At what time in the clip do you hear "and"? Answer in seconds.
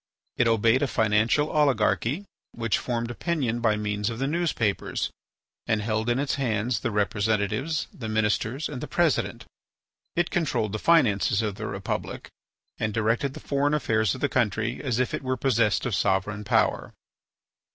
5.67-5.79, 8.67-8.81, 12.79-12.95